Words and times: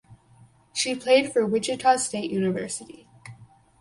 She 0.73 0.95
played 0.95 1.31
for 1.31 1.45
Wichita 1.45 1.97
State 1.97 2.31
University. 2.31 3.07